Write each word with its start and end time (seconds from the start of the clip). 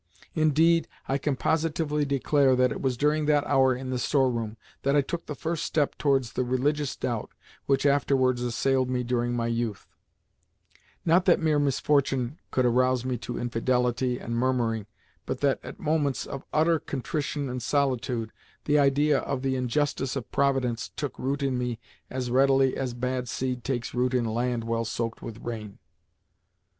Indeed, 0.33 0.87
I 1.07 1.19
can 1.19 1.35
positively 1.35 2.05
declare 2.05 2.55
that 2.55 2.71
it 2.71 2.81
was 2.81 2.97
during 2.97 3.27
that 3.27 3.45
hour 3.45 3.75
in 3.75 3.91
the 3.91 3.99
store 3.99 4.31
room 4.31 4.57
that 4.81 4.95
I 4.95 5.01
took 5.01 5.27
the 5.27 5.35
first 5.35 5.63
step 5.63 5.95
towards 5.99 6.33
the 6.33 6.43
religious 6.43 6.95
doubt 6.95 7.29
which 7.67 7.85
afterwards 7.85 8.41
assailed 8.41 8.89
me 8.89 9.03
during 9.03 9.33
my 9.33 9.45
youth 9.45 9.85
(not 11.05 11.25
that 11.25 11.39
mere 11.39 11.59
misfortune 11.59 12.39
could 12.49 12.65
arouse 12.65 13.05
me 13.05 13.15
to 13.19 13.37
infidelity 13.37 14.17
and 14.17 14.33
murmuring, 14.35 14.87
but 15.27 15.41
that, 15.41 15.59
at 15.61 15.79
moments 15.79 16.25
of 16.25 16.43
utter 16.51 16.79
contrition 16.79 17.47
and 17.47 17.61
solitude, 17.61 18.31
the 18.65 18.79
idea 18.79 19.19
of 19.19 19.43
the 19.43 19.55
injustice 19.55 20.15
of 20.15 20.31
Providence 20.31 20.89
took 20.95 21.19
root 21.19 21.43
in 21.43 21.59
me 21.59 21.77
as 22.09 22.31
readily 22.31 22.75
as 22.75 22.95
bad 22.95 23.29
seed 23.29 23.63
takes 23.63 23.93
root 23.93 24.15
in 24.15 24.25
land 24.25 24.63
well 24.63 24.83
soaked 24.83 25.21
with 25.21 25.37
rain). 25.43 25.77